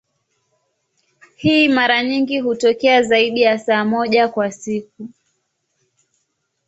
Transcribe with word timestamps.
Hii 1.35 1.67
mara 1.69 2.03
nyingi 2.03 2.39
hutokea 2.39 3.03
zaidi 3.03 3.41
ya 3.41 3.59
saa 3.59 3.85
moja 3.85 4.27
kwa 4.27 4.51
siku. 4.51 5.07